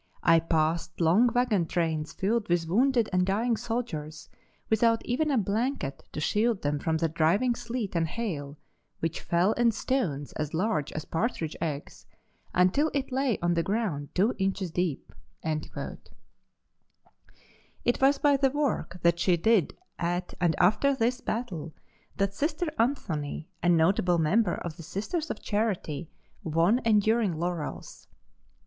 [0.23, 4.29] I passed long wagon trains filled with wounded and dying soldiers
[4.67, 8.57] without even a blanket to shield them from the driving sleet and hail
[8.99, 12.07] which fell in stones as large as partridge eggs
[12.51, 16.15] until it lay on the ground two inches deep." It
[18.01, 21.75] was by the work that she did at and after this battle
[22.17, 26.09] that Sister Anthony, a notable member of the Sisters of Charity,
[26.43, 28.07] won enduring laurels.